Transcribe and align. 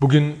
Bugün 0.00 0.38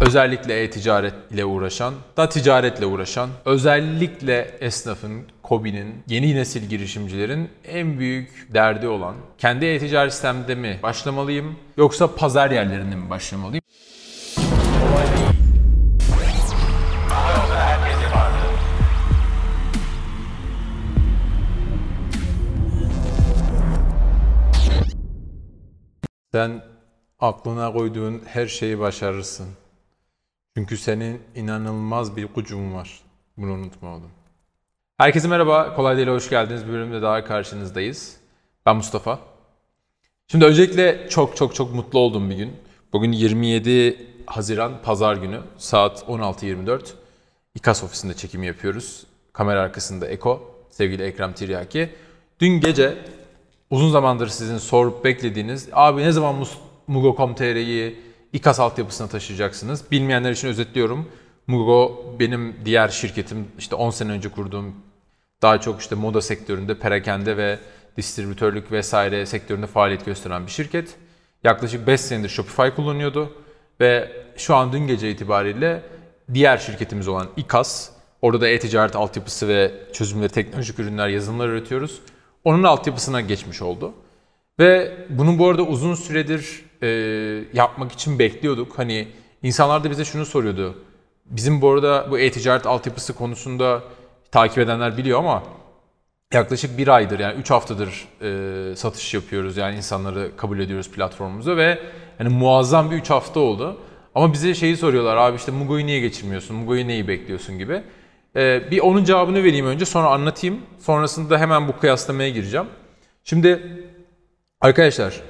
özellikle 0.00 0.62
e-ticaret 0.62 1.14
ile 1.30 1.44
uğraşan, 1.44 1.94
da 2.16 2.28
ticaretle 2.28 2.86
uğraşan, 2.86 3.30
özellikle 3.44 4.56
esnafın, 4.60 5.22
KOBİ'nin, 5.42 5.94
yeni 6.08 6.34
nesil 6.34 6.68
girişimcilerin 6.68 7.50
en 7.64 7.98
büyük 7.98 8.48
derdi 8.54 8.88
olan 8.88 9.14
kendi 9.38 9.66
e-ticaret 9.66 10.12
sistemde 10.12 10.54
mi 10.54 10.80
başlamalıyım 10.82 11.56
yoksa 11.76 12.14
pazar 12.14 12.50
yerlerinde 12.50 12.96
mi 12.96 13.10
başlamalıyım? 13.10 13.62
Sen 26.32 26.69
aklına 27.20 27.72
koyduğun 27.72 28.22
her 28.26 28.46
şeyi 28.46 28.78
başarırsın. 28.78 29.46
Çünkü 30.56 30.76
senin 30.76 31.20
inanılmaz 31.34 32.16
bir 32.16 32.28
gücün 32.36 32.74
var. 32.74 33.00
Bunu 33.36 33.52
unutma 33.52 33.88
oğlum. 33.88 34.10
Herkese 34.98 35.28
merhaba. 35.28 35.74
Kolay 35.76 35.96
Değil'e 35.96 36.10
hoş 36.10 36.30
geldiniz. 36.30 36.66
Bir 36.66 36.72
bölümde 36.72 37.02
daha 37.02 37.24
karşınızdayız. 37.24 38.16
Ben 38.66 38.76
Mustafa. 38.76 39.18
Şimdi 40.28 40.44
öncelikle 40.44 41.08
çok 41.08 41.36
çok 41.36 41.54
çok 41.54 41.74
mutlu 41.74 41.98
olduğum 41.98 42.30
bir 42.30 42.36
gün. 42.36 42.56
Bugün 42.92 43.12
27 43.12 44.06
Haziran 44.26 44.82
Pazar 44.82 45.16
günü 45.16 45.40
saat 45.58 46.02
16.24. 46.02 46.80
İKAS 47.54 47.84
ofisinde 47.84 48.14
çekim 48.14 48.42
yapıyoruz. 48.42 49.06
Kamera 49.32 49.60
arkasında 49.60 50.06
Eko, 50.06 50.54
sevgili 50.70 51.02
Ekrem 51.02 51.32
Tiryaki. 51.32 51.90
Dün 52.40 52.60
gece 52.60 52.98
uzun 53.70 53.90
zamandır 53.90 54.28
sizin 54.28 54.58
sorup 54.58 55.04
beklediğiniz 55.04 55.68
abi 55.72 56.02
ne 56.02 56.12
zaman 56.12 56.34
Mugo.com.tr'yi 56.90 58.00
İKAS 58.32 58.60
altyapısına 58.60 59.08
taşıyacaksınız. 59.08 59.90
Bilmeyenler 59.90 60.30
için 60.30 60.48
özetliyorum. 60.48 61.08
Mugo 61.46 62.04
benim 62.20 62.56
diğer 62.64 62.88
şirketim 62.88 63.48
işte 63.58 63.74
10 63.74 63.90
sene 63.90 64.12
önce 64.12 64.28
kurduğum 64.28 64.74
daha 65.42 65.60
çok 65.60 65.80
işte 65.80 65.94
moda 65.94 66.20
sektöründe 66.20 66.78
perakende 66.78 67.36
ve 67.36 67.58
distribütörlük 67.96 68.72
vesaire 68.72 69.26
sektöründe 69.26 69.66
faaliyet 69.66 70.04
gösteren 70.04 70.46
bir 70.46 70.50
şirket. 70.50 70.94
Yaklaşık 71.44 71.86
5 71.86 72.00
senedir 72.00 72.28
Shopify 72.28 72.68
kullanıyordu 72.76 73.32
ve 73.80 74.12
şu 74.36 74.54
an 74.54 74.72
dün 74.72 74.86
gece 74.86 75.10
itibariyle 75.10 75.82
diğer 76.34 76.58
şirketimiz 76.58 77.08
olan 77.08 77.28
İKAS, 77.36 77.90
orada 78.22 78.40
da 78.40 78.48
e-ticaret 78.48 78.96
altyapısı 78.96 79.48
ve 79.48 79.72
çözümleri, 79.92 80.32
teknolojik 80.32 80.78
ürünler, 80.78 81.08
yazılımlar 81.08 81.48
üretiyoruz. 81.48 82.00
Onun 82.44 82.62
altyapısına 82.62 83.20
geçmiş 83.20 83.62
oldu. 83.62 83.92
Ve 84.58 84.96
bunu 85.08 85.38
bu 85.38 85.48
arada 85.48 85.62
uzun 85.62 85.94
süredir 85.94 86.69
e, 86.82 86.88
yapmak 87.52 87.92
için 87.92 88.18
bekliyorduk. 88.18 88.78
Hani 88.78 89.08
insanlar 89.42 89.84
da 89.84 89.90
bize 89.90 90.04
şunu 90.04 90.26
soruyordu. 90.26 90.74
Bizim 91.26 91.60
bu 91.60 91.70
arada 91.70 92.06
bu 92.10 92.18
e-ticaret 92.18 92.66
altyapısı 92.66 93.14
konusunda 93.14 93.82
takip 94.32 94.58
edenler 94.58 94.96
biliyor 94.96 95.18
ama 95.18 95.42
yaklaşık 96.32 96.78
bir 96.78 96.88
aydır 96.88 97.18
yani 97.18 97.40
3 97.40 97.50
haftadır 97.50 98.08
e, 98.22 98.76
satış 98.76 99.14
yapıyoruz. 99.14 99.56
Yani 99.56 99.76
insanları 99.76 100.36
kabul 100.36 100.58
ediyoruz 100.58 100.90
platformumuza 100.90 101.56
ve 101.56 101.78
yani 102.18 102.28
muazzam 102.28 102.90
bir 102.90 102.96
3 102.96 103.10
hafta 103.10 103.40
oldu. 103.40 103.76
Ama 104.14 104.32
bize 104.32 104.54
şeyi 104.54 104.76
soruyorlar 104.76 105.16
abi 105.16 105.36
işte 105.36 105.52
Mugo'yu 105.52 105.86
niye 105.86 106.00
geçirmiyorsun, 106.00 106.56
Mugo'yu 106.56 106.88
neyi 106.88 107.08
bekliyorsun 107.08 107.58
gibi. 107.58 107.82
E, 108.36 108.70
bir 108.70 108.80
onun 108.80 109.04
cevabını 109.04 109.44
vereyim 109.44 109.66
önce 109.66 109.84
sonra 109.84 110.08
anlatayım. 110.08 110.60
Sonrasında 110.78 111.38
hemen 111.38 111.68
bu 111.68 111.78
kıyaslamaya 111.78 112.30
gireceğim. 112.30 112.66
Şimdi 113.24 113.62
arkadaşlar 114.60 115.20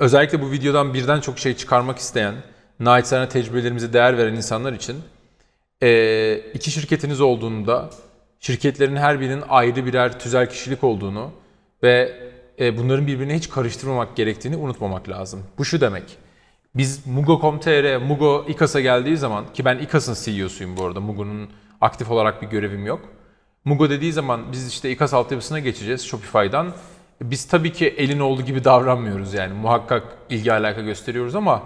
özellikle 0.00 0.42
bu 0.42 0.50
videodan 0.50 0.94
birden 0.94 1.20
çok 1.20 1.38
şey 1.38 1.56
çıkarmak 1.56 1.98
isteyen, 1.98 2.34
naçizane 2.80 3.28
tecrübelerimize 3.28 3.92
değer 3.92 4.18
veren 4.18 4.34
insanlar 4.34 4.72
için 4.72 4.96
iki 6.54 6.70
şirketiniz 6.70 7.20
olduğunda 7.20 7.90
şirketlerin 8.40 8.96
her 8.96 9.20
birinin 9.20 9.42
ayrı 9.48 9.86
birer 9.86 10.18
tüzel 10.18 10.50
kişilik 10.50 10.84
olduğunu 10.84 11.30
ve 11.82 12.30
bunların 12.58 13.06
birbirine 13.06 13.36
hiç 13.36 13.50
karıştırmamak 13.50 14.16
gerektiğini 14.16 14.56
unutmamak 14.56 15.08
lazım. 15.08 15.42
Bu 15.58 15.64
şu 15.64 15.80
demek. 15.80 16.16
Biz 16.74 17.06
Mugo.com.tr, 17.06 17.96
Mugo 17.96 18.44
İKAS'a 18.48 18.80
geldiği 18.80 19.16
zaman 19.16 19.52
ki 19.52 19.64
ben 19.64 19.78
İKAS'ın 19.78 20.16
CEO'suyum 20.24 20.76
bu 20.76 20.84
arada. 20.84 21.00
Mugo'nun 21.00 21.50
aktif 21.80 22.10
olarak 22.10 22.42
bir 22.42 22.46
görevim 22.46 22.86
yok. 22.86 23.00
Mugo 23.64 23.90
dediği 23.90 24.12
zaman 24.12 24.52
biz 24.52 24.68
işte 24.68 24.90
İKAS 24.90 25.14
altyapısına 25.14 25.58
geçeceğiz 25.58 26.06
Shopify'dan. 26.06 26.72
Biz 27.22 27.44
tabii 27.44 27.72
ki 27.72 27.88
elin 27.88 28.20
olduğu 28.20 28.42
gibi 28.42 28.64
davranmıyoruz 28.64 29.34
yani 29.34 29.54
muhakkak 29.54 30.02
ilgi 30.30 30.52
alaka 30.52 30.80
gösteriyoruz 30.80 31.34
ama 31.34 31.62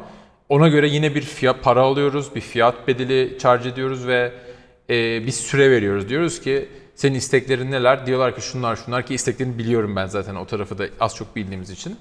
ona 0.49 0.69
göre 0.69 0.89
yine 0.89 1.15
bir 1.15 1.23
fiyat 1.23 1.63
para 1.63 1.81
alıyoruz, 1.81 2.35
bir 2.35 2.41
fiyat 2.41 2.89
bedeli 2.89 3.39
charge 3.39 3.69
ediyoruz 3.69 4.07
ve 4.07 4.33
e, 4.91 5.27
bir 5.27 5.33
süre 5.33 5.71
veriyoruz. 5.71 6.09
Diyoruz 6.09 6.41
ki 6.41 6.69
senin 6.95 7.15
isteklerin 7.15 7.71
neler? 7.71 8.07
Diyorlar 8.07 8.35
ki 8.35 8.43
şunlar 8.43 8.77
şunlar 8.77 9.07
ki 9.07 9.15
isteklerini 9.15 9.59
biliyorum 9.59 9.97
ben 9.97 10.07
zaten 10.07 10.35
o 10.35 10.47
tarafı 10.47 10.79
da 10.79 10.85
az 11.01 11.17
çok 11.17 11.37
bildiğimiz 11.37 11.71
için. 11.71 11.97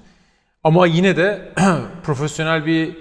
Ama 0.63 0.87
yine 0.87 1.17
de 1.17 1.53
profesyonel 2.03 2.65
bir 2.65 2.97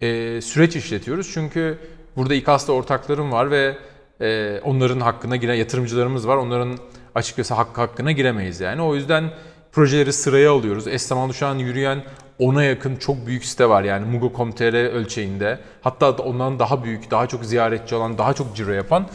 e, 0.00 0.40
süreç 0.40 0.76
işletiyoruz 0.76 1.30
çünkü 1.34 1.78
burada 2.16 2.34
İKAS'ta 2.34 2.72
ortaklarım 2.72 3.32
var 3.32 3.50
ve 3.50 3.76
e, 4.20 4.60
onların 4.64 5.00
hakkına 5.00 5.36
giren 5.36 5.54
yatırımcılarımız 5.54 6.28
var. 6.28 6.36
Onların 6.36 6.78
açıkçası 7.14 7.54
hakkı 7.54 7.80
hakkına 7.80 8.12
giremeyiz 8.12 8.60
yani. 8.60 8.82
O 8.82 8.94
yüzden 8.94 9.30
projeleri 9.72 10.12
sıraya 10.12 10.52
alıyoruz. 10.52 10.86
Eş 10.86 11.02
zamanlı 11.02 11.34
şu 11.34 11.46
an 11.46 11.58
yürüyen 11.58 12.04
ona 12.38 12.64
yakın 12.64 12.96
çok 12.96 13.26
büyük 13.26 13.44
site 13.44 13.68
var 13.68 13.82
yani 13.82 14.06
Mugo.com.tr 14.06 14.92
ölçeğinde. 14.92 15.58
Hatta 15.82 16.10
ondan 16.10 16.58
daha 16.58 16.84
büyük, 16.84 17.10
daha 17.10 17.26
çok 17.26 17.44
ziyaretçi 17.44 17.94
olan, 17.94 18.18
daha 18.18 18.34
çok 18.34 18.56
ciro 18.56 18.72
yapan 18.72 19.08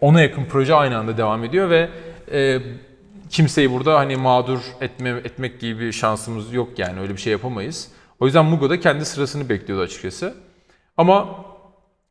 ona 0.00 0.20
yakın 0.20 0.44
proje 0.44 0.74
aynı 0.74 0.98
anda 0.98 1.16
devam 1.16 1.44
ediyor 1.44 1.70
ve 1.70 1.88
e, 2.32 2.58
kimseyi 3.30 3.72
burada 3.72 3.98
hani 3.98 4.16
mağdur 4.16 4.60
etme, 4.80 5.08
etmek 5.08 5.60
gibi 5.60 5.80
bir 5.80 5.92
şansımız 5.92 6.52
yok 6.52 6.78
yani 6.78 7.00
öyle 7.00 7.12
bir 7.12 7.20
şey 7.20 7.32
yapamayız. 7.32 7.88
O 8.20 8.26
yüzden 8.26 8.44
Mugo 8.44 8.70
da 8.70 8.80
kendi 8.80 9.04
sırasını 9.04 9.48
bekliyordu 9.48 9.82
açıkçası. 9.82 10.34
Ama 10.96 11.44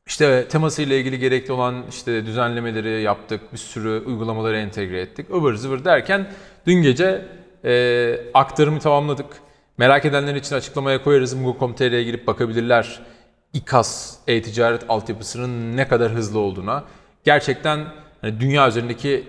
işte 0.08 0.48
temasıyla 0.48 0.96
ilgili 0.96 1.20
gerekli 1.20 1.52
olan 1.52 1.84
işte 1.90 2.26
düzenlemeleri 2.26 3.02
yaptık, 3.02 3.54
bir 3.54 3.58
sürü 3.58 4.04
uygulamaları 4.06 4.58
entegre 4.58 5.02
ettik, 5.02 5.30
ıvır 5.30 5.56
zıvır 5.56 5.86
derken 5.86 6.32
dün 6.68 6.82
gece 6.82 7.26
e, 7.66 8.20
aktarımı 8.34 8.80
tamamladık. 8.80 9.26
Merak 9.78 10.06
edenler 10.06 10.36
için 10.36 10.56
açıklamaya 10.56 11.04
koyarız. 11.04 11.34
Mugo.com.tr'ye 11.34 12.04
girip 12.04 12.28
bakabilirler. 12.28 13.00
İKAS 13.54 14.18
e-ticaret 14.28 14.82
altyapısının 14.90 15.78
ne 15.78 15.88
kadar 15.88 16.12
hızlı 16.12 16.40
olduğuna. 16.40 16.84
Gerçekten 17.24 17.86
hani 18.22 18.40
dünya 18.40 18.68
üzerindeki 18.68 19.28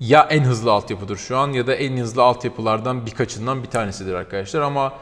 ya 0.00 0.26
en 0.30 0.44
hızlı 0.44 0.72
altyapıdır 0.72 1.16
şu 1.16 1.36
an 1.36 1.52
ya 1.52 1.66
da 1.66 1.74
en 1.74 1.96
hızlı 1.96 2.22
altyapılardan 2.22 3.06
birkaçından 3.06 3.62
bir 3.62 3.68
tanesidir 3.68 4.14
arkadaşlar 4.14 4.60
ama 4.60 4.92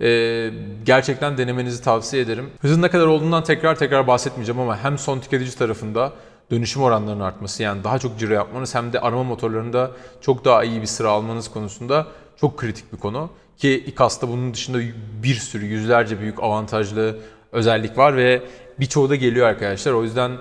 e, 0.00 0.50
gerçekten 0.84 1.38
denemenizi 1.38 1.82
tavsiye 1.82 2.22
ederim. 2.22 2.50
Hızın 2.60 2.82
ne 2.82 2.88
kadar 2.88 3.06
olduğundan 3.06 3.44
tekrar 3.44 3.74
tekrar 3.74 4.06
bahsetmeyeceğim 4.06 4.60
ama 4.60 4.78
hem 4.84 4.98
son 4.98 5.20
tüketici 5.20 5.54
tarafında 5.54 6.12
dönüşüm 6.50 6.82
oranlarının 6.82 7.24
artması 7.24 7.62
yani 7.62 7.84
daha 7.84 7.98
çok 7.98 8.18
ciro 8.18 8.32
yapmanız 8.32 8.74
hem 8.74 8.92
de 8.92 9.00
arama 9.00 9.22
motorlarında 9.22 9.90
çok 10.20 10.44
daha 10.44 10.64
iyi 10.64 10.80
bir 10.80 10.86
sıra 10.86 11.10
almanız 11.10 11.48
konusunda 11.48 12.06
çok 12.36 12.58
kritik 12.58 12.92
bir 12.92 12.98
konu. 12.98 13.30
Ki 13.56 13.84
İKAS'ta 13.86 14.28
bunun 14.28 14.54
dışında 14.54 14.78
bir 15.22 15.34
sürü 15.34 15.66
yüzlerce 15.66 16.20
büyük 16.20 16.42
avantajlı 16.42 17.18
özellik 17.52 17.98
var 17.98 18.16
ve 18.16 18.42
birçoğu 18.80 19.10
da 19.10 19.14
geliyor 19.14 19.46
arkadaşlar. 19.46 19.92
O 19.92 20.02
yüzden 20.02 20.32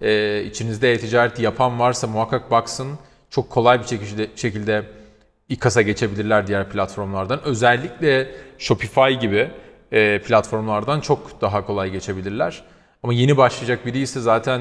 e, 0.00 0.42
içinizde 0.44 0.92
e-ticaret 0.92 1.38
yapan 1.38 1.78
varsa 1.78 2.06
muhakkak 2.06 2.50
baksın. 2.50 2.98
Çok 3.30 3.50
kolay 3.50 3.80
bir 3.80 3.86
şekilde, 3.86 4.28
şekilde 4.36 4.82
İKAS'a 5.48 5.82
geçebilirler 5.82 6.46
diğer 6.46 6.70
platformlardan. 6.70 7.40
Özellikle 7.44 8.34
Shopify 8.58 9.12
gibi 9.20 9.50
e, 9.92 10.22
platformlardan 10.22 11.00
çok 11.00 11.40
daha 11.40 11.66
kolay 11.66 11.90
geçebilirler. 11.90 12.62
Ama 13.02 13.12
yeni 13.12 13.36
başlayacak 13.36 13.86
biri 13.86 13.98
ise 13.98 14.20
zaten 14.20 14.60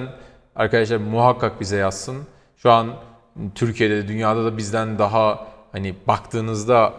arkadaşlar 0.58 0.98
muhakkak 0.98 1.62
bize 1.62 1.78
yazsın. 1.78 2.18
Şu 2.58 2.72
an 2.72 2.94
Türkiye'de, 3.56 4.08
dünyada 4.08 4.46
da 4.46 4.58
bizden 4.58 5.00
daha 5.00 5.48
hani 5.72 5.96
baktığınızda 6.08 6.94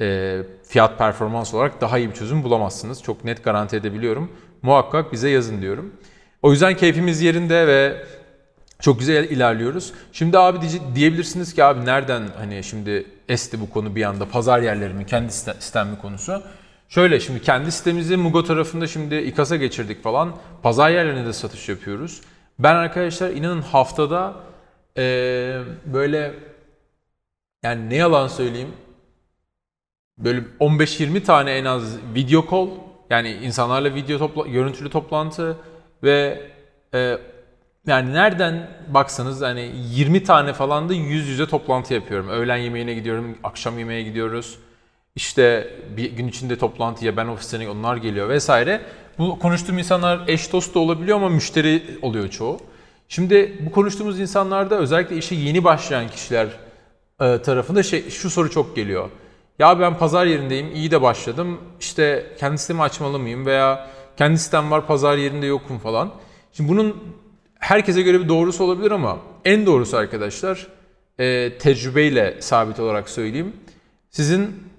e, 0.00 0.38
fiyat 0.68 0.98
performans 0.98 1.54
olarak 1.54 1.80
daha 1.80 1.98
iyi 1.98 2.10
bir 2.10 2.14
çözüm 2.14 2.42
bulamazsınız. 2.42 3.02
Çok 3.02 3.24
net 3.24 3.44
garanti 3.44 3.76
edebiliyorum. 3.76 4.32
Muhakkak 4.62 5.12
bize 5.12 5.30
yazın 5.30 5.62
diyorum. 5.62 5.92
O 6.42 6.50
yüzden 6.50 6.76
keyfimiz 6.76 7.22
yerinde 7.22 7.66
ve 7.66 8.04
çok 8.80 8.98
güzel 8.98 9.30
ilerliyoruz. 9.30 9.92
Şimdi 10.12 10.38
abi 10.38 10.58
diyebilirsiniz 10.94 11.54
ki 11.54 11.64
abi 11.64 11.86
nereden 11.86 12.22
hani 12.38 12.64
şimdi 12.64 13.06
esti 13.28 13.60
bu 13.60 13.70
konu 13.70 13.96
bir 13.96 14.02
anda 14.02 14.24
pazar 14.24 14.60
yerleri 14.60 14.94
mi 14.94 15.06
kendi 15.06 15.32
sistem 15.32 15.88
mi 15.88 15.98
konusu. 15.98 16.42
Şöyle 16.88 17.20
şimdi 17.20 17.42
kendi 17.42 17.72
sitemizi 17.72 18.16
Mugo 18.16 18.44
tarafında 18.44 18.86
şimdi 18.86 19.16
İKAS'a 19.16 19.56
geçirdik 19.56 20.02
falan. 20.02 20.36
Pazar 20.62 20.90
yerlerine 20.90 21.26
de 21.26 21.32
satış 21.32 21.68
yapıyoruz. 21.68 22.20
Ben 22.60 22.74
arkadaşlar 22.74 23.30
inanın 23.30 23.62
haftada 23.62 24.34
ee, 24.98 25.60
böyle 25.86 26.34
yani 27.62 27.90
ne 27.90 27.96
yalan 27.96 28.28
söyleyeyim 28.28 28.72
böyle 30.18 30.40
15-20 30.60 31.22
tane 31.22 31.52
en 31.52 31.64
az 31.64 31.98
video 32.14 32.44
call 32.50 32.68
Yani 33.10 33.30
insanlarla 33.32 33.94
video 33.94 34.18
topla, 34.18 34.46
görüntülü 34.46 34.90
toplantı 34.90 35.56
ve 36.02 36.40
e, 36.94 37.18
yani 37.86 38.12
nereden 38.12 38.70
baksanız 38.88 39.42
hani 39.42 39.72
20 39.76 40.24
tane 40.24 40.52
falan 40.52 40.88
da 40.88 40.94
yüz 40.94 41.28
yüze 41.28 41.46
toplantı 41.46 41.94
yapıyorum. 41.94 42.28
Öğlen 42.28 42.56
yemeğine 42.56 42.94
gidiyorum, 42.94 43.38
akşam 43.44 43.78
yemeğe 43.78 44.02
gidiyoruz. 44.02 44.58
İşte 45.14 45.74
bir 45.96 46.12
gün 46.12 46.28
içinde 46.28 46.58
toplantıya 46.58 47.16
ben 47.16 47.26
ofisten 47.26 47.66
onlar 47.66 47.96
geliyor 47.96 48.28
vesaire. 48.28 48.80
Bu 49.20 49.38
konuştuğum 49.38 49.78
insanlar 49.78 50.20
eş 50.28 50.52
dost 50.52 50.74
da 50.74 50.78
olabiliyor 50.78 51.16
ama 51.16 51.28
müşteri 51.28 51.82
oluyor 52.02 52.28
çoğu. 52.28 52.60
Şimdi 53.08 53.58
bu 53.66 53.72
konuştuğumuz 53.72 54.20
insanlarda 54.20 54.78
özellikle 54.78 55.16
işe 55.16 55.34
yeni 55.34 55.64
başlayan 55.64 56.08
kişiler 56.08 56.48
e, 57.20 57.42
tarafında 57.42 57.82
şey, 57.82 58.10
şu 58.10 58.30
soru 58.30 58.50
çok 58.50 58.76
geliyor. 58.76 59.10
Ya 59.58 59.80
ben 59.80 59.98
pazar 59.98 60.26
yerindeyim, 60.26 60.74
iyi 60.74 60.90
de 60.90 61.02
başladım. 61.02 61.60
İşte 61.80 62.26
kendi 62.38 62.58
sitemi 62.58 62.82
açmalı 62.82 63.18
mıyım 63.18 63.46
veya 63.46 63.90
kendi 64.16 64.38
sitem 64.38 64.70
var, 64.70 64.86
pazar 64.86 65.16
yerinde 65.16 65.46
yokum 65.46 65.78
falan. 65.78 66.12
Şimdi 66.52 66.70
bunun 66.70 66.96
herkese 67.58 68.02
göre 68.02 68.20
bir 68.20 68.28
doğrusu 68.28 68.64
olabilir 68.64 68.90
ama 68.90 69.18
en 69.44 69.66
doğrusu 69.66 69.96
arkadaşlar 69.96 70.66
e, 71.18 71.52
tecrübeyle 71.58 72.36
sabit 72.40 72.80
olarak 72.80 73.10
söyleyeyim. 73.10 73.52
Sizin 74.10 74.69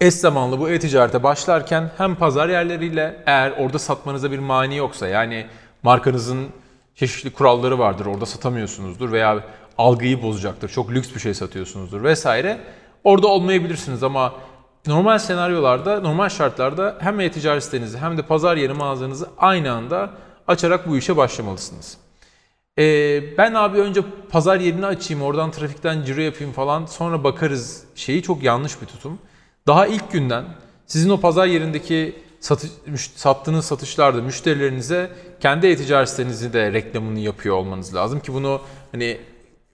eş 0.00 0.14
zamanlı 0.14 0.60
bu 0.60 0.70
e-ticarete 0.70 1.22
başlarken 1.22 1.90
hem 1.96 2.14
pazar 2.14 2.48
yerleriyle 2.48 3.22
eğer 3.26 3.50
orada 3.50 3.78
satmanıza 3.78 4.30
bir 4.30 4.38
mani 4.38 4.76
yoksa 4.76 5.08
yani 5.08 5.46
markanızın 5.82 6.46
çeşitli 6.94 7.30
kuralları 7.32 7.78
vardır 7.78 8.06
orada 8.06 8.26
satamıyorsunuzdur 8.26 9.12
veya 9.12 9.44
algıyı 9.78 10.22
bozacaktır 10.22 10.68
çok 10.68 10.90
lüks 10.90 11.14
bir 11.14 11.20
şey 11.20 11.34
satıyorsunuzdur 11.34 12.02
vesaire 12.02 12.58
orada 13.04 13.26
olmayabilirsiniz 13.26 14.02
ama 14.02 14.34
normal 14.86 15.18
senaryolarda 15.18 16.00
normal 16.00 16.28
şartlarda 16.28 16.96
hem 17.00 17.20
e-ticaret 17.20 17.64
sitenizi 17.64 17.98
hem 17.98 18.18
de 18.18 18.22
pazar 18.22 18.56
yeri 18.56 18.72
mağazanızı 18.72 19.28
aynı 19.38 19.72
anda 19.72 20.10
açarak 20.48 20.88
bu 20.88 20.96
işe 20.96 21.16
başlamalısınız. 21.16 21.98
Ee, 22.78 23.38
ben 23.38 23.54
abi 23.54 23.78
önce 23.78 24.00
pazar 24.30 24.60
yerini 24.60 24.86
açayım 24.86 25.22
oradan 25.22 25.50
trafikten 25.50 26.04
ciro 26.04 26.20
yapayım 26.20 26.52
falan 26.52 26.86
sonra 26.86 27.24
bakarız 27.24 27.84
şeyi 27.94 28.22
çok 28.22 28.42
yanlış 28.42 28.80
bir 28.82 28.86
tutum. 28.86 29.18
Daha 29.66 29.86
ilk 29.86 30.12
günden 30.12 30.44
sizin 30.86 31.10
o 31.10 31.20
pazar 31.20 31.46
yerindeki 31.46 32.14
satış, 32.40 32.70
sattığınız 33.16 33.64
satışlarda 33.64 34.22
müşterilerinize 34.22 35.10
kendi 35.40 35.66
e-ticaret 35.66 36.08
sitenizi 36.08 36.52
de 36.52 36.72
reklamını 36.72 37.18
yapıyor 37.18 37.56
olmanız 37.56 37.94
lazım 37.94 38.20
ki 38.20 38.34
bunu 38.34 38.60
hani 38.92 39.18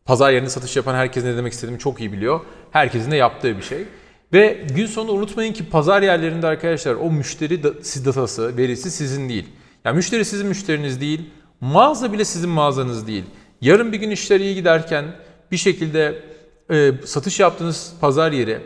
pazar 0.04 0.32
yerinde 0.32 0.50
satış 0.50 0.76
yapan 0.76 0.94
herkes 0.94 1.24
ne 1.24 1.36
demek 1.36 1.52
istediğimi 1.52 1.78
çok 1.78 2.00
iyi 2.00 2.12
biliyor. 2.12 2.40
Herkesin 2.70 3.10
de 3.10 3.16
yaptığı 3.16 3.56
bir 3.56 3.62
şey. 3.62 3.84
Ve 4.32 4.66
gün 4.74 4.86
sonunda 4.86 5.12
unutmayın 5.12 5.52
ki 5.52 5.70
pazar 5.70 6.02
yerlerinde 6.02 6.46
arkadaşlar 6.46 6.94
o 6.94 7.10
müşteri 7.10 7.62
datası, 8.04 8.56
verisi 8.56 8.90
sizin 8.90 9.28
değil. 9.28 9.48
Yani 9.84 9.96
müşteri 9.96 10.24
sizin 10.24 10.46
müşteriniz 10.46 11.00
değil, 11.00 11.30
mağaza 11.60 12.12
bile 12.12 12.24
sizin 12.24 12.50
mağazanız 12.50 13.06
değil. 13.06 13.24
Yarın 13.60 13.92
bir 13.92 13.98
gün 13.98 14.10
işler 14.10 14.40
iyi 14.40 14.54
giderken 14.54 15.04
bir 15.50 15.56
şekilde 15.56 16.22
e, 16.70 16.92
satış 17.04 17.40
yaptığınız 17.40 17.92
pazar 18.00 18.32
yeri 18.32 18.60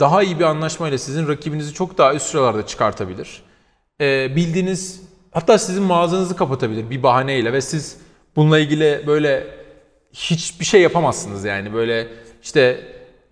daha 0.00 0.22
iyi 0.22 0.38
bir 0.38 0.44
anlaşmayla 0.44 0.98
sizin 0.98 1.28
rakibinizi 1.28 1.74
çok 1.74 1.98
daha 1.98 2.14
üst 2.14 2.26
sıralarda 2.26 2.66
çıkartabilir. 2.66 3.42
E, 4.00 4.36
bildiğiniz 4.36 5.02
hatta 5.30 5.58
sizin 5.58 5.82
mağazanızı 5.82 6.36
kapatabilir 6.36 6.90
bir 6.90 7.02
bahaneyle 7.02 7.52
ve 7.52 7.60
siz 7.60 7.96
bununla 8.36 8.58
ilgili 8.58 9.04
böyle 9.06 9.46
hiçbir 10.12 10.64
şey 10.64 10.82
yapamazsınız 10.82 11.44
yani 11.44 11.74
böyle 11.74 12.08
işte 12.42 12.80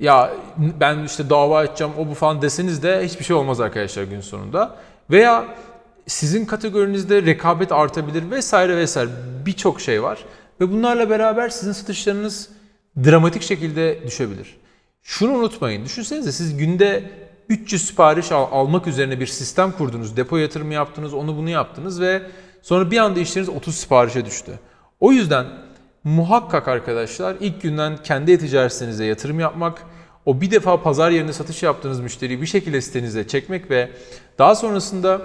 ya 0.00 0.32
ben 0.56 1.04
işte 1.04 1.30
dava 1.30 1.64
edeceğim 1.64 1.92
o 1.98 2.06
bu 2.08 2.14
falan 2.14 2.42
deseniz 2.42 2.82
de 2.82 3.04
hiçbir 3.04 3.24
şey 3.24 3.36
olmaz 3.36 3.60
arkadaşlar 3.60 4.02
gün 4.02 4.20
sonunda. 4.20 4.76
Veya 5.10 5.44
sizin 6.06 6.44
kategorinizde 6.44 7.22
rekabet 7.22 7.72
artabilir 7.72 8.30
vesaire 8.30 8.76
vesaire 8.76 9.10
birçok 9.46 9.80
şey 9.80 10.02
var. 10.02 10.24
Ve 10.60 10.72
bunlarla 10.72 11.10
beraber 11.10 11.48
sizin 11.48 11.72
satışlarınız 11.72 12.48
dramatik 13.04 13.42
şekilde 13.42 13.98
düşebilir. 14.06 14.56
Şunu 15.06 15.32
unutmayın. 15.32 15.84
Düşünsenize 15.84 16.32
siz 16.32 16.56
günde 16.56 17.10
300 17.48 17.86
sipariş 17.86 18.32
al- 18.32 18.48
almak 18.52 18.86
üzerine 18.86 19.20
bir 19.20 19.26
sistem 19.26 19.72
kurdunuz. 19.72 20.16
Depo 20.16 20.36
yatırımı 20.36 20.74
yaptınız, 20.74 21.14
onu 21.14 21.36
bunu 21.36 21.50
yaptınız 21.50 22.00
ve 22.00 22.22
sonra 22.62 22.90
bir 22.90 22.98
anda 22.98 23.20
işleriniz 23.20 23.48
30 23.48 23.74
siparişe 23.76 24.24
düştü. 24.24 24.52
O 25.00 25.12
yüzden 25.12 25.46
muhakkak 26.04 26.68
arkadaşlar 26.68 27.36
ilk 27.40 27.62
günden 27.62 27.96
kendi 28.02 28.32
e-ticaretinize 28.32 29.04
yatırım 29.04 29.40
yapmak, 29.40 29.82
o 30.24 30.40
bir 30.40 30.50
defa 30.50 30.82
pazar 30.82 31.10
yerinde 31.10 31.32
satış 31.32 31.62
yaptığınız 31.62 32.00
müşteriyi 32.00 32.40
bir 32.40 32.46
şekilde 32.46 32.80
sitenize 32.80 33.28
çekmek 33.28 33.70
ve 33.70 33.90
daha 34.38 34.54
sonrasında 34.54 35.20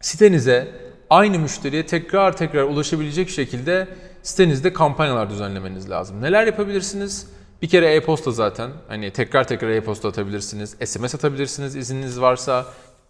sitenize 0.00 0.68
aynı 1.10 1.38
müşteriye 1.38 1.86
tekrar 1.86 2.36
tekrar 2.36 2.62
ulaşabilecek 2.62 3.28
şekilde 3.30 3.88
sitenizde 4.22 4.72
kampanyalar 4.72 5.30
düzenlemeniz 5.30 5.90
lazım. 5.90 6.22
Neler 6.22 6.46
yapabilirsiniz? 6.46 7.26
Bir 7.62 7.68
kere 7.68 7.94
e-posta 7.94 8.30
zaten. 8.30 8.70
Hani 8.88 9.10
tekrar 9.10 9.48
tekrar 9.48 9.68
e-posta 9.70 10.08
atabilirsiniz. 10.08 10.76
SMS 10.84 11.14
atabilirsiniz 11.14 11.76
izniniz 11.76 12.20
varsa. 12.20 12.66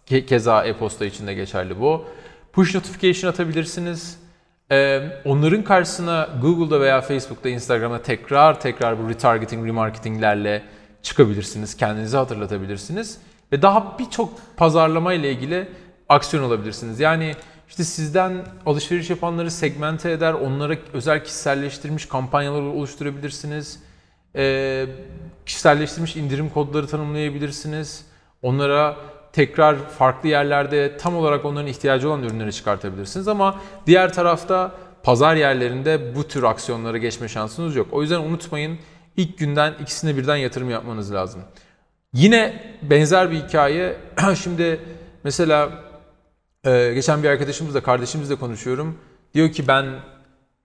Ke- 0.09 0.25
keza 0.25 0.63
e-posta 0.63 1.05
için 1.05 1.27
de 1.27 1.33
geçerli 1.33 1.79
bu. 1.79 2.05
Push 2.53 2.75
notification 2.75 3.31
atabilirsiniz. 3.31 4.19
Ee, 4.71 5.01
onların 5.25 5.63
karşısına 5.63 6.29
Google'da 6.41 6.81
veya 6.81 7.01
Facebook'ta, 7.01 7.49
Instagram'da 7.49 8.01
tekrar 8.01 8.59
tekrar 8.59 9.03
bu 9.03 9.09
retargeting, 9.09 9.67
remarketinglerle 9.67 10.63
çıkabilirsiniz. 11.01 11.77
Kendinizi 11.77 12.17
hatırlatabilirsiniz. 12.17 13.17
Ve 13.51 13.61
daha 13.61 13.99
birçok 13.99 14.29
pazarlama 14.57 15.13
ile 15.13 15.31
ilgili 15.31 15.67
aksiyon 16.09 16.43
alabilirsiniz. 16.43 16.99
Yani 16.99 17.35
işte 17.69 17.83
sizden 17.83 18.45
alışveriş 18.65 19.09
yapanları 19.09 19.51
segmente 19.51 20.11
eder, 20.11 20.33
onlara 20.33 20.75
özel 20.93 21.23
kişiselleştirilmiş 21.23 22.05
kampanyalar 22.05 22.61
oluşturabilirsiniz. 22.61 23.79
Ee, 24.35 24.85
kişiselleştirilmiş 25.45 26.15
indirim 26.15 26.49
kodları 26.49 26.87
tanımlayabilirsiniz. 26.87 28.05
Onlara 28.41 28.97
tekrar 29.33 29.89
farklı 29.89 30.29
yerlerde 30.29 30.97
tam 30.97 31.15
olarak 31.15 31.45
onların 31.45 31.67
ihtiyacı 31.67 32.09
olan 32.09 32.23
ürünleri 32.23 32.53
çıkartabilirsiniz. 32.53 33.27
Ama 33.27 33.61
diğer 33.87 34.13
tarafta 34.13 34.71
pazar 35.03 35.35
yerlerinde 35.35 36.15
bu 36.15 36.27
tür 36.27 36.43
aksiyonlara 36.43 36.97
geçme 36.97 37.27
şansınız 37.27 37.75
yok. 37.75 37.87
O 37.91 38.01
yüzden 38.01 38.19
unutmayın 38.19 38.79
ilk 39.17 39.37
günden 39.37 39.73
ikisine 39.81 40.17
birden 40.17 40.35
yatırım 40.35 40.69
yapmanız 40.69 41.13
lazım. 41.13 41.41
Yine 42.13 42.63
benzer 42.81 43.31
bir 43.31 43.35
hikaye. 43.35 43.95
Şimdi 44.43 44.79
mesela 45.23 45.83
ee, 46.65 46.91
geçen 46.93 47.23
bir 47.23 47.29
arkadaşımızla, 47.29 47.83
kardeşimizle 47.83 48.35
konuşuyorum. 48.35 48.97
Diyor 49.33 49.51
ki 49.51 49.67
ben 49.67 49.85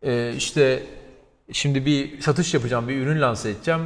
e, 0.02 0.32
işte 0.37 0.82
şimdi 1.52 1.86
bir 1.86 2.20
satış 2.20 2.54
yapacağım, 2.54 2.88
bir 2.88 2.96
ürün 2.96 3.20
lanse 3.20 3.50
edeceğim. 3.50 3.80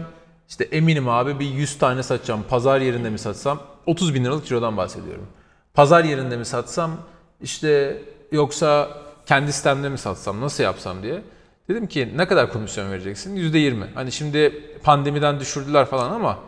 İşte 0.48 0.64
eminim 0.64 1.08
abi 1.08 1.40
bir 1.40 1.46
100 1.46 1.78
tane 1.78 2.02
satacağım. 2.02 2.44
Pazar 2.48 2.80
yerinde 2.80 3.10
mi 3.10 3.18
satsam? 3.18 3.60
30 3.86 4.14
bin 4.14 4.24
liralık 4.24 4.46
cirodan 4.46 4.76
bahsediyorum. 4.76 5.26
Pazar 5.74 6.04
yerinde 6.04 6.36
mi 6.36 6.44
satsam? 6.44 6.98
İşte 7.40 8.02
yoksa 8.32 8.88
kendi 9.26 9.52
sistemde 9.52 9.88
mi 9.88 9.98
satsam? 9.98 10.40
Nasıl 10.40 10.64
yapsam 10.64 11.02
diye. 11.02 11.22
Dedim 11.68 11.86
ki 11.86 12.12
ne 12.16 12.28
kadar 12.28 12.52
komisyon 12.52 12.90
vereceksin? 12.90 13.36
%20. 13.36 13.84
Hani 13.94 14.12
şimdi 14.12 14.64
pandemiden 14.82 15.40
düşürdüler 15.40 15.84
falan 15.84 16.10
ama 16.10 16.38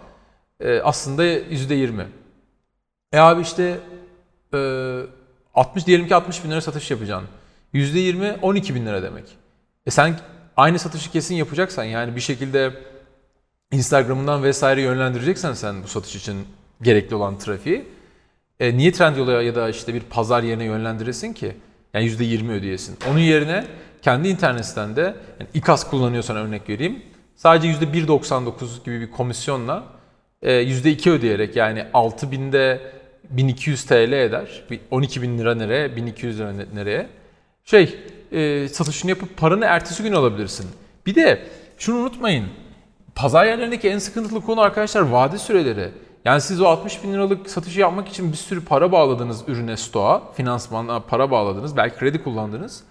e, 0.61 0.80
aslında 0.80 1.25
%20. 1.25 2.04
E 3.12 3.18
abi 3.18 3.42
işte 3.42 3.78
e, 4.54 4.59
60 5.54 5.87
diyelim 5.87 6.09
ki 6.09 6.14
60 6.14 6.44
bin 6.44 6.50
lira 6.50 6.61
satış 6.61 6.90
yapacaksın. 6.90 7.28
%20 7.75 8.40
12 8.40 8.75
bin 8.75 8.87
lira 8.87 9.02
demek. 9.02 9.25
E 9.87 9.90
sen 9.90 10.18
aynı 10.57 10.79
satışı 10.79 11.11
kesin 11.11 11.35
yapacaksan 11.35 11.85
yani 11.85 12.17
bir 12.17 12.21
şekilde 12.21 12.73
Instagram'ından 13.73 14.43
vesaire 14.43 14.83
yönlendireceksen 14.83 15.53
sen 15.53 15.83
bu 15.83 15.89
satış 15.89 16.17
için 16.17 16.47
gerekli 16.83 17.15
olan 17.15 17.39
trafiği 17.39 17.85
e, 18.61 18.77
niye 18.77 18.93
Trendyol'a 18.93 19.43
ya 19.43 19.55
da 19.55 19.69
işte 19.69 19.95
bir 19.95 20.01
pazar 20.01 20.43
yerine 20.43 20.65
yönlendiresin 20.65 21.33
ki? 21.33 21.57
Yani 21.95 22.07
%20 22.07 22.53
ödeyesin. 22.53 22.97
Onun 23.11 23.19
yerine 23.19 23.65
kendi 24.03 24.29
internet 24.29 24.67
sitende 24.67 25.01
yani 25.41 25.51
İKAS 25.55 25.91
kullanıyorsan 25.91 26.37
örnek 26.37 26.69
vereyim. 26.69 27.03
Sadece 27.37 27.69
%1.99 27.69 28.85
gibi 28.85 29.01
bir 29.01 29.11
komisyonla 29.11 29.85
%2 30.43 31.11
ödeyerek 31.11 31.57
yani 31.57 31.85
6000'de 31.95 32.81
1200 33.31 33.85
TL 33.85 34.13
eder. 34.13 34.63
12 34.91 35.23
bin 35.23 35.39
lira 35.39 35.55
nereye? 35.55 35.97
1200 35.97 36.39
lira 36.39 36.53
nereye? 36.75 37.09
Şey, 37.65 37.99
e, 38.35 38.69
satışını 38.69 39.11
yapıp 39.11 39.37
paranı 39.37 39.64
ertesi 39.64 40.03
gün 40.03 40.12
alabilirsin. 40.12 40.67
Bir 41.07 41.14
de 41.14 41.47
şunu 41.79 41.97
unutmayın. 41.97 42.47
Pazar 43.14 43.45
yerlerindeki 43.45 43.88
en 43.88 43.99
sıkıntılı 43.99 44.41
konu 44.41 44.61
arkadaşlar 44.61 45.00
vade 45.00 45.38
süreleri. 45.38 45.91
Yani 46.25 46.41
siz 46.41 46.61
o 46.61 46.67
60 46.67 47.05
bin 47.05 47.12
liralık 47.12 47.50
satışı 47.50 47.81
yapmak 47.81 48.09
için 48.09 48.33
bir 48.33 48.37
sürü 48.37 48.64
para 48.64 48.93
bağladınız 48.93 49.43
ürüne, 49.47 49.76
stoğa, 49.76 50.33
finansmana 50.33 51.00
para 51.00 51.31
bağladınız, 51.31 51.76
belki 51.76 51.99
kredi 51.99 52.23
kullandınız. 52.23 52.83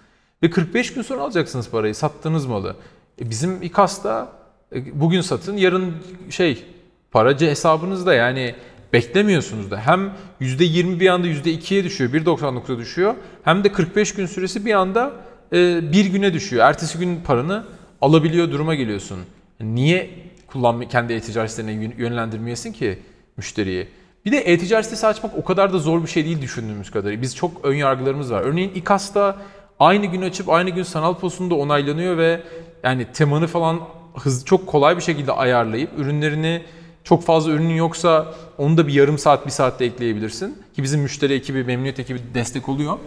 Ve 0.42 0.50
45 0.50 0.94
gün 0.94 1.02
sonra 1.02 1.22
alacaksınız 1.22 1.70
parayı, 1.70 1.94
sattığınız 1.94 2.46
malı. 2.46 2.76
E 3.20 3.30
bizim 3.30 3.62
İKAS'ta 3.62 4.32
e, 4.74 5.00
bugün 5.00 5.20
satın, 5.20 5.56
yarın 5.56 5.94
şey, 6.30 6.64
paracı 7.10 7.46
hesabınızda 7.46 8.14
yani 8.14 8.54
beklemiyorsunuz 8.92 9.70
da. 9.70 9.80
Hem 9.80 10.12
%20 10.40 11.00
bir 11.00 11.08
anda 11.08 11.26
%2'ye 11.26 11.84
düşüyor, 11.84 12.10
1.99'a 12.12 12.78
düşüyor. 12.78 13.14
Hem 13.44 13.64
de 13.64 13.72
45 13.72 14.14
gün 14.14 14.26
süresi 14.26 14.66
bir 14.66 14.74
anda 14.74 15.12
e, 15.52 15.92
bir 15.92 16.06
güne 16.06 16.32
düşüyor. 16.32 16.64
Ertesi 16.64 16.98
gün 16.98 17.20
paranı 17.24 17.64
alabiliyor 18.00 18.50
duruma 18.50 18.74
geliyorsun. 18.74 19.18
Niye 19.60 20.10
kullanma, 20.46 20.88
kendi 20.88 21.12
e-ticaret 21.12 21.50
sitelerine 21.50 21.94
yönlendirmeyesin 21.98 22.72
ki 22.72 22.98
müşteriyi? 23.36 23.88
Bir 24.24 24.32
de 24.32 24.38
e-ticaret 24.38 24.84
sitesi 24.84 25.06
açmak 25.06 25.38
o 25.38 25.44
kadar 25.44 25.72
da 25.72 25.78
zor 25.78 26.02
bir 26.02 26.08
şey 26.08 26.24
değil 26.24 26.42
düşündüğümüz 26.42 26.90
kadarıyla. 26.90 27.22
Biz 27.22 27.36
çok 27.36 27.64
ön 27.64 27.74
yargılarımız 27.74 28.32
var. 28.32 28.42
Örneğin 28.42 28.72
İKAS'ta 28.74 29.36
aynı 29.80 30.06
gün 30.06 30.22
açıp 30.22 30.48
aynı 30.48 30.70
gün 30.70 30.82
sanal 30.82 31.14
postunda 31.14 31.54
onaylanıyor 31.54 32.16
ve 32.16 32.40
yani 32.82 33.06
temanı 33.12 33.46
falan 33.46 33.80
hız 34.14 34.44
çok 34.44 34.66
kolay 34.66 34.96
bir 34.96 35.02
şekilde 35.02 35.32
ayarlayıp 35.32 35.90
ürünlerini 35.98 36.62
çok 37.04 37.22
fazla 37.22 37.52
ürünün 37.52 37.74
yoksa 37.74 38.34
onu 38.58 38.76
da 38.76 38.86
bir 38.86 38.92
yarım 38.92 39.18
saat, 39.18 39.46
bir 39.46 39.50
saatte 39.50 39.84
ekleyebilirsin. 39.84 40.58
Ki 40.76 40.82
bizim 40.82 41.00
müşteri 41.00 41.34
ekibi, 41.34 41.64
memnuniyet 41.64 41.98
ekibi 41.98 42.20
destek 42.34 42.68
oluyor. 42.68 42.98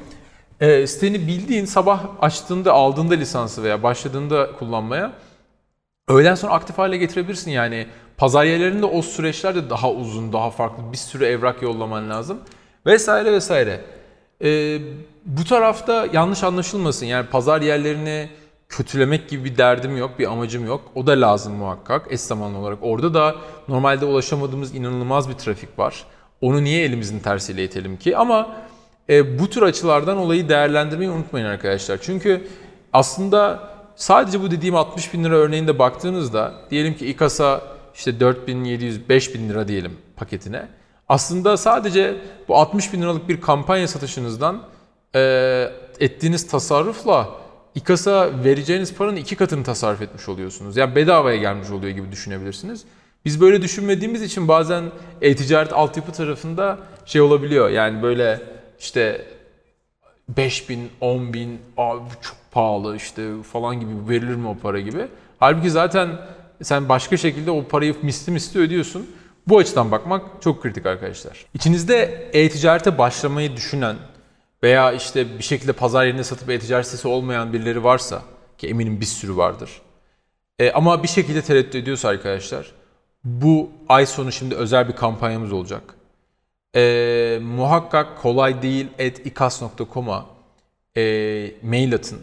E, 0.62 0.88
siteni 0.88 1.28
bildiğin 1.28 1.66
sabah 1.66 2.04
açtığında, 2.22 2.74
aldığında 2.74 3.14
lisansı 3.14 3.64
veya 3.64 3.84
başladığında 3.84 4.52
kullanmaya 4.60 5.14
öğleden 6.08 6.36
sonra 6.36 6.54
aktif 6.54 6.78
hale 6.78 6.98
getirebilirsin. 6.98 7.52
Yani 7.52 7.88
pazar 8.18 8.46
yerlerinde 8.46 8.86
o 8.86 9.02
süreçler 9.02 9.56
de 9.56 9.70
daha 9.70 9.92
uzun, 9.92 10.34
daha 10.34 10.52
farklı. 10.52 10.92
Bir 10.92 10.98
sürü 10.98 11.26
evrak 11.26 11.62
yollaman 11.62 12.10
lazım. 12.10 12.40
Vesaire 12.86 13.32
vesaire. 13.32 13.82
E, 14.44 14.80
bu 15.26 15.44
tarafta 15.44 16.08
yanlış 16.14 16.44
anlaşılmasın. 16.44 17.06
Yani 17.06 17.28
pazar 17.28 17.62
yerlerini 17.62 18.30
kötülemek 18.70 19.30
gibi 19.30 19.46
bir 19.46 19.58
derdim 19.58 19.98
yok, 19.98 20.20
bir 20.20 20.32
amacım 20.32 20.66
yok. 20.66 20.82
O 20.96 21.08
da 21.08 21.22
lazım 21.22 21.54
muhakkak 21.54 22.08
eş 22.10 22.22
zamanlı 22.22 22.58
olarak. 22.58 22.80
Orada 22.82 23.14
da 23.14 23.36
normalde 23.68 24.06
ulaşamadığımız 24.06 24.76
inanılmaz 24.76 25.30
bir 25.30 25.34
trafik 25.34 25.80
var. 25.80 26.06
Onu 26.42 26.64
niye 26.64 26.84
elimizin 26.84 27.20
tersiyle 27.20 27.64
itelim 27.64 27.98
ki? 27.98 28.18
Ama 28.18 28.56
e, 29.10 29.40
bu 29.40 29.50
tür 29.50 29.62
açılardan 29.62 30.18
olayı 30.18 30.50
değerlendirmeyi 30.50 31.12
unutmayın 31.12 31.46
arkadaşlar. 31.46 32.00
Çünkü 32.02 32.48
aslında 32.94 33.70
sadece 33.96 34.42
bu 34.42 34.52
dediğim 34.52 34.76
60 34.76 35.14
bin 35.14 35.24
lira 35.24 35.36
örneğinde 35.36 35.80
baktığınızda 35.80 36.54
diyelim 36.70 36.94
ki 36.94 37.08
İKAS'a 37.08 37.62
işte 37.96 38.20
4700 38.20 39.10
5000 39.10 39.50
lira 39.50 39.68
diyelim 39.68 39.98
paketine. 40.16 40.68
Aslında 41.10 41.58
sadece 41.58 42.16
bu 42.48 42.58
60 42.58 42.94
bin 42.94 43.02
liralık 43.02 43.30
bir 43.30 43.42
kampanya 43.42 43.88
satışınızdan 43.88 44.64
e, 45.16 45.72
ettiğiniz 46.00 46.48
tasarrufla 46.48 47.30
İKAS'a 47.76 48.30
vereceğiniz 48.44 48.94
paranın 48.94 49.16
iki 49.16 49.36
katını 49.36 49.64
tasarruf 49.64 50.02
etmiş 50.02 50.30
oluyorsunuz. 50.30 50.78
Yani 50.78 50.96
bedavaya 50.96 51.38
gelmiş 51.38 51.70
oluyor 51.70 51.94
gibi 51.94 52.12
düşünebilirsiniz. 52.12 52.84
Biz 53.26 53.42
böyle 53.42 53.62
düşünmediğimiz 53.62 54.22
için 54.22 54.48
bazen 54.48 54.84
e-ticaret 55.22 55.74
altyapı 55.74 56.12
tarafında 56.12 56.78
şey 57.06 57.22
olabiliyor. 57.22 57.70
Yani 57.70 58.04
böyle 58.04 58.57
işte 58.80 59.26
5 60.30 60.70
bin, 60.70 60.90
10 61.02 61.34
bin, 61.34 61.60
abi 61.78 62.02
çok 62.22 62.38
pahalı 62.52 62.96
işte 62.96 63.44
falan 63.52 63.80
gibi 63.80 64.10
verilir 64.10 64.36
mi 64.36 64.48
o 64.48 64.58
para 64.58 64.80
gibi. 64.80 65.08
Halbuki 65.40 65.70
zaten 65.70 66.10
sen 66.64 66.90
başka 66.90 67.18
şekilde 67.18 67.52
o 67.52 67.64
parayı 67.64 67.96
misli 68.02 68.32
misli 68.32 68.60
ödüyorsun. 68.60 69.08
Bu 69.48 69.58
açıdan 69.58 69.92
bakmak 69.92 70.42
çok 70.42 70.64
kritik 70.64 70.86
arkadaşlar. 70.86 71.46
İçinizde 71.54 72.30
e-ticarete 72.34 72.98
başlamayı 72.98 73.56
düşünen 73.56 73.96
veya 74.64 74.92
işte 74.92 75.38
bir 75.38 75.44
şekilde 75.44 75.72
pazar 75.74 76.06
yerine 76.06 76.24
satıp 76.24 76.50
e-ticaret 76.50 76.86
sitesi 76.86 77.08
olmayan 77.08 77.54
birileri 77.54 77.84
varsa 77.84 78.22
ki 78.58 78.68
eminim 78.68 79.02
bir 79.02 79.06
sürü 79.06 79.38
vardır. 79.38 79.82
E, 80.60 80.72
ama 80.72 81.04
bir 81.04 81.08
şekilde 81.08 81.42
tereddüt 81.42 81.76
ediyorsa 81.76 82.10
arkadaşlar 82.10 82.72
bu 83.24 83.70
ay 83.90 84.06
sonu 84.06 84.32
şimdi 84.32 84.56
özel 84.56 84.88
bir 84.88 84.94
kampanyamız 84.94 85.52
olacak. 85.52 85.97
E, 86.76 87.40
muhakkak 87.42 88.18
kolay 88.22 88.62
değil 88.62 88.88
et 88.98 89.26
ikas.com'a 89.26 90.26
e, 90.98 91.02
mail 91.64 91.96
atın. 91.96 92.20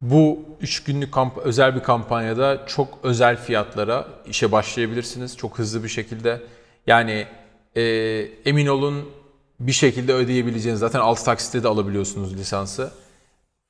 Bu 0.00 0.38
3 0.60 0.84
günlük 0.84 1.12
kamp 1.12 1.38
özel 1.38 1.74
bir 1.74 1.80
kampanyada 1.80 2.66
çok 2.66 2.98
özel 3.02 3.36
fiyatlara 3.36 4.08
işe 4.26 4.52
başlayabilirsiniz. 4.52 5.36
Çok 5.36 5.58
hızlı 5.58 5.84
bir 5.84 5.88
şekilde. 5.88 6.42
Yani 6.86 7.26
e, 7.76 7.82
emin 8.44 8.66
olun 8.66 9.10
bir 9.60 9.72
şekilde 9.72 10.12
ödeyebileceğiniz 10.12 10.80
zaten 10.80 11.00
6 11.00 11.24
taksitte 11.24 11.62
de 11.62 11.68
alabiliyorsunuz 11.68 12.36
lisansı. 12.36 12.92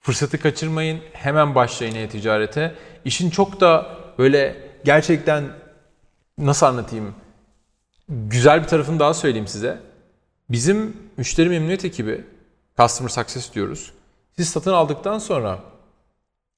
Fırsatı 0.00 0.38
kaçırmayın. 0.40 1.00
Hemen 1.12 1.54
başlayın 1.54 1.94
e-ticarete. 1.94 2.74
İşin 3.04 3.30
çok 3.30 3.60
da 3.60 3.96
böyle 4.18 4.56
gerçekten 4.84 5.44
nasıl 6.38 6.66
anlatayım? 6.66 7.14
Güzel 8.11 8.62
bir 8.62 8.69
tarafını 8.69 8.99
daha 8.99 9.14
söyleyeyim 9.14 9.47
size. 9.47 9.79
Bizim 10.49 10.97
müşteri 11.17 11.49
memnuniyet 11.49 11.85
ekibi 11.85 12.25
Customer 12.79 13.09
Success 13.09 13.55
diyoruz. 13.55 13.93
Siz 14.37 14.49
satın 14.49 14.73
aldıktan 14.73 15.19
sonra 15.19 15.59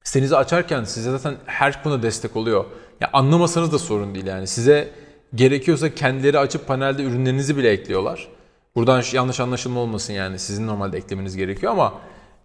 sitenizi 0.05 0.37
açarken 0.37 0.85
size 0.85 1.11
zaten 1.11 1.37
her 1.47 1.83
konuda 1.83 2.03
destek 2.03 2.37
oluyor. 2.37 2.65
Ya 3.01 3.11
anlamasanız 3.13 3.73
da 3.73 3.79
sorun 3.79 4.15
değil 4.15 4.27
yani. 4.27 4.47
Size 4.47 4.91
gerekiyorsa 5.35 5.95
kendileri 5.95 6.39
açıp 6.39 6.67
panelde 6.67 7.03
ürünlerinizi 7.03 7.57
bile 7.57 7.71
ekliyorlar. 7.71 8.29
Buradan 8.75 9.03
yanlış 9.13 9.41
anlaşılma 9.41 9.81
olmasın 9.81 10.13
yani 10.13 10.39
sizin 10.39 10.67
normalde 10.67 10.97
eklemeniz 10.97 11.37
gerekiyor 11.37 11.73
ama 11.73 11.95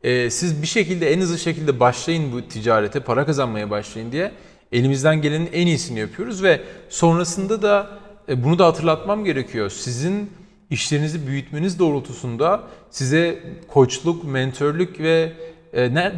e, 0.03 0.29
siz 0.29 0.61
bir 0.61 0.67
şekilde 0.67 1.13
en 1.13 1.21
hızlı 1.21 1.37
şekilde 1.37 1.79
başlayın 1.79 2.31
bu 2.31 2.47
ticarete, 2.47 2.99
para 2.99 3.25
kazanmaya 3.25 3.69
başlayın 3.69 4.11
diye 4.11 4.31
elimizden 4.71 5.21
gelenin 5.21 5.49
en 5.53 5.67
iyisini 5.67 5.99
yapıyoruz 5.99 6.43
ve 6.43 6.61
sonrasında 6.89 7.61
da 7.61 7.99
bunu 8.27 8.59
da 8.59 8.65
hatırlatmam 8.65 9.25
gerekiyor. 9.25 9.69
Sizin 9.69 10.31
işlerinizi 10.69 11.27
büyütmeniz 11.27 11.79
doğrultusunda 11.79 12.63
size 12.91 13.43
koçluk, 13.67 14.23
mentörlük 14.23 14.99
ve 14.99 15.33
e, 15.73 15.93
ne, 15.93 16.13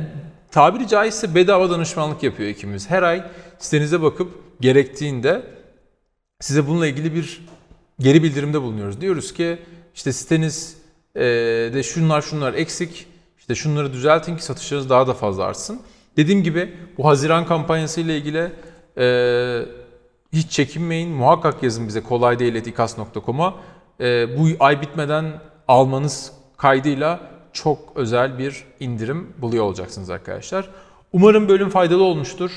tabiri 0.51 0.87
caizse 0.87 1.35
bedava 1.35 1.69
danışmanlık 1.69 2.23
yapıyor 2.23 2.49
ekibimiz. 2.49 2.89
Her 2.89 3.03
ay 3.03 3.23
sitenize 3.59 4.01
bakıp 4.01 4.31
gerektiğinde 4.61 5.41
size 6.39 6.67
bununla 6.67 6.87
ilgili 6.87 7.15
bir 7.15 7.45
geri 7.99 8.23
bildirimde 8.23 8.61
bulunuyoruz. 8.61 9.01
Diyoruz 9.01 9.33
ki 9.33 9.57
işte 9.95 10.13
siteniz 10.13 10.77
e, 11.15 11.21
de 11.73 11.83
şunlar 11.83 12.21
şunlar 12.21 12.53
eksik. 12.53 13.07
İşte 13.39 13.55
şunları 13.55 13.93
düzeltin 13.93 14.35
ki 14.35 14.43
satışlarınız 14.43 14.89
daha 14.89 15.07
da 15.07 15.13
fazla 15.13 15.43
artsın. 15.43 15.81
Dediğim 16.17 16.43
gibi 16.43 16.73
bu 16.97 17.07
Haziran 17.07 17.45
kampanyası 17.45 18.01
ile 18.01 18.17
ilgili 18.17 18.51
e, 18.97 19.05
hiç 20.33 20.51
çekinmeyin. 20.51 21.09
Muhakkak 21.09 21.63
yazın 21.63 21.87
bize 21.87 22.03
kolay 22.03 22.39
değil 22.39 22.55
etikas.com'a. 22.55 23.55
E, 23.99 24.37
bu 24.39 24.47
ay 24.59 24.81
bitmeden 24.81 25.25
almanız 25.67 26.31
kaydıyla 26.57 27.19
çok 27.53 27.79
özel 27.95 28.37
bir 28.37 28.63
indirim 28.79 29.33
buluyor 29.37 29.63
olacaksınız 29.63 30.09
arkadaşlar. 30.09 30.69
Umarım 31.13 31.49
bölüm 31.49 31.69
faydalı 31.69 32.03
olmuştur. 32.03 32.51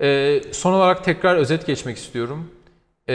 E, 0.00 0.40
son 0.52 0.72
olarak 0.72 1.04
tekrar 1.04 1.36
özet 1.36 1.66
geçmek 1.66 1.96
istiyorum. 1.96 2.50
E, 3.08 3.14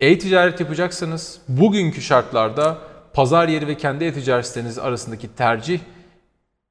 e-ticaret 0.00 0.60
yapacaksanız 0.60 1.40
bugünkü 1.48 2.02
şartlarda 2.02 2.78
pazar 3.12 3.48
yeri 3.48 3.68
ve 3.68 3.76
kendi 3.76 4.04
e-ticaret 4.04 4.46
siteniz 4.46 4.78
arasındaki 4.78 5.34
tercih 5.34 5.80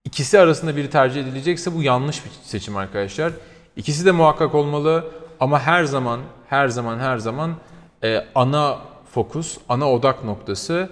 ikisi 0.05 0.39
arasında 0.39 0.75
biri 0.75 0.89
tercih 0.89 1.21
edilecekse 1.21 1.75
bu 1.75 1.83
yanlış 1.83 2.25
bir 2.25 2.31
seçim 2.43 2.77
arkadaşlar. 2.77 3.31
İkisi 3.75 4.05
de 4.05 4.11
muhakkak 4.11 4.55
olmalı 4.55 5.05
ama 5.39 5.59
her 5.59 5.83
zaman 5.83 6.19
her 6.49 6.67
zaman 6.67 6.99
her 6.99 7.17
zaman 7.17 7.55
e, 8.03 8.25
ana 8.35 8.77
fokus, 9.11 9.57
ana 9.69 9.91
odak 9.91 10.23
noktası 10.23 10.89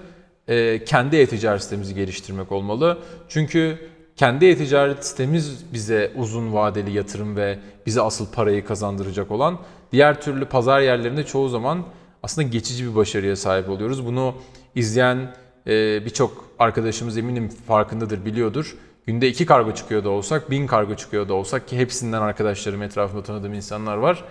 e, 0.47 0.85
kendi 0.85 1.15
e-ticaret 1.15 1.63
sitemizi 1.63 1.95
geliştirmek 1.95 2.51
olmalı. 2.51 2.97
Çünkü 3.29 3.77
kendi 4.15 4.45
e-ticaret 4.45 5.05
sitemiz 5.05 5.73
bize 5.73 6.11
uzun 6.15 6.53
vadeli 6.53 6.91
yatırım 6.91 7.35
ve 7.35 7.59
bize 7.85 8.01
asıl 8.01 8.31
parayı 8.31 8.65
kazandıracak 8.65 9.31
olan 9.31 9.59
diğer 9.91 10.21
türlü 10.21 10.45
pazar 10.45 10.79
yerlerinde 10.81 11.23
çoğu 11.23 11.49
zaman 11.49 11.83
aslında 12.23 12.47
geçici 12.47 12.89
bir 12.91 12.95
başarıya 12.95 13.35
sahip 13.35 13.69
oluyoruz. 13.69 14.05
Bunu 14.05 14.35
izleyen 14.75 15.35
e, 15.67 16.05
birçok 16.05 16.45
arkadaşımız 16.59 17.17
eminim 17.17 17.49
farkındadır, 17.67 18.25
biliyordur. 18.25 18.75
Günde 19.05 19.27
iki 19.27 19.45
kargo 19.45 19.73
çıkıyor 19.73 20.03
da 20.03 20.09
olsak, 20.09 20.51
bin 20.51 20.67
kargo 20.67 20.95
çıkıyor 20.95 21.29
da 21.29 21.33
olsak 21.33 21.67
ki 21.67 21.77
hepsinden 21.77 22.21
arkadaşlarım, 22.21 22.81
etrafımda 22.81 23.23
tanıdığım 23.23 23.53
insanlar 23.53 23.97
var. 23.97 24.23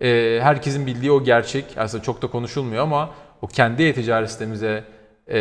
E, 0.00 0.38
herkesin 0.42 0.86
bildiği 0.86 1.12
o 1.12 1.24
gerçek, 1.24 1.64
aslında 1.76 2.02
çok 2.02 2.22
da 2.22 2.26
konuşulmuyor 2.26 2.82
ama 2.82 3.10
o 3.42 3.46
kendi 3.46 3.82
e-ticaret 3.82 4.30
sitemize 4.30 4.84
e, 5.30 5.38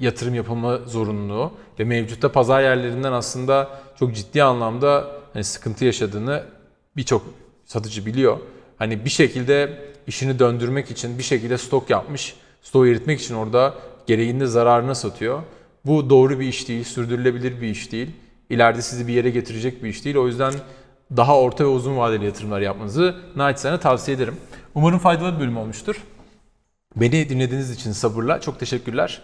yatırım 0.00 0.34
yapılma 0.34 0.78
zorunluluğu 0.78 1.52
ve 1.78 1.84
mevcutta 1.84 2.32
pazar 2.32 2.62
yerlerinden 2.62 3.12
aslında 3.12 3.80
çok 3.98 4.14
ciddi 4.14 4.42
anlamda 4.42 5.06
hani 5.32 5.44
sıkıntı 5.44 5.84
yaşadığını 5.84 6.42
birçok 6.96 7.22
satıcı 7.64 8.06
biliyor. 8.06 8.38
Hani 8.78 9.04
bir 9.04 9.10
şekilde 9.10 9.78
işini 10.06 10.38
döndürmek 10.38 10.90
için 10.90 11.18
bir 11.18 11.22
şekilde 11.22 11.58
stok 11.58 11.90
yapmış. 11.90 12.34
Stoğu 12.62 12.86
eritmek 12.86 13.20
için 13.20 13.34
orada 13.34 13.74
gereğinde 14.06 14.46
zararına 14.46 14.94
satıyor. 14.94 15.42
Bu 15.88 16.10
doğru 16.10 16.40
bir 16.40 16.48
iş 16.48 16.68
değil, 16.68 16.84
sürdürülebilir 16.84 17.60
bir 17.60 17.68
iş 17.68 17.92
değil. 17.92 18.10
İleride 18.50 18.82
sizi 18.82 19.08
bir 19.08 19.12
yere 19.12 19.30
getirecek 19.30 19.82
bir 19.82 19.88
iş 19.88 20.04
değil. 20.04 20.16
O 20.16 20.26
yüzden 20.26 20.54
daha 21.16 21.40
orta 21.40 21.64
ve 21.64 21.68
uzun 21.68 21.96
vadeli 21.96 22.24
yatırımlar 22.24 22.60
yapmanızı 22.60 23.16
naçizane 23.36 23.80
tavsiye 23.80 24.16
ederim. 24.16 24.36
Umarım 24.74 24.98
faydalı 24.98 25.34
bir 25.34 25.40
bölüm 25.40 25.56
olmuştur. 25.56 26.02
Beni 26.96 27.28
dinlediğiniz 27.28 27.70
için 27.70 27.92
sabırla 27.92 28.40
çok 28.40 28.60
teşekkürler. 28.60 29.22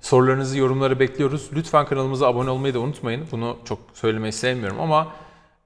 Sorularınızı, 0.00 0.58
yorumları 0.58 1.00
bekliyoruz. 1.00 1.50
Lütfen 1.52 1.86
kanalımıza 1.86 2.26
abone 2.26 2.50
olmayı 2.50 2.74
da 2.74 2.80
unutmayın. 2.80 3.26
Bunu 3.32 3.56
çok 3.64 3.78
söylemeyi 3.94 4.32
sevmiyorum 4.32 4.80
ama 4.80 5.12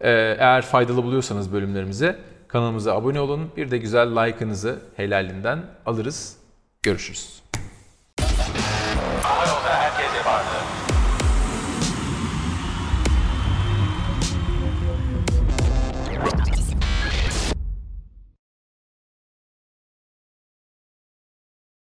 e, 0.01 0.11
eğer 0.39 0.63
faydalı 0.63 1.05
buluyorsanız 1.05 1.53
bölümlerimizi 1.53 2.17
kanalımıza 2.49 2.95
abone 2.95 3.21
olun. 3.21 3.51
Bir 3.57 3.71
de 3.71 3.79
güzel 3.79 4.11
like'ınızı 4.11 4.79
helalinden 4.97 5.59
alırız. 5.87 6.37
Görüşürüz. 6.83 7.48